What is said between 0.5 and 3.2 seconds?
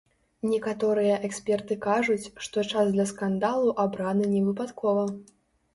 Некаторыя эксперты кажуць, што час для